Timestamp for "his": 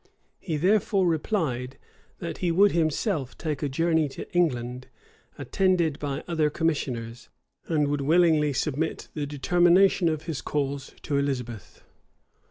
10.23-10.41